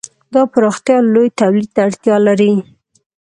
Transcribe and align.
دا 0.33 0.41
پراختیا 0.53 0.97
لوی 1.13 1.27
تولید 1.39 1.69
ته 1.75 1.79
اړتیا 1.87 2.15
لري. 2.27 2.53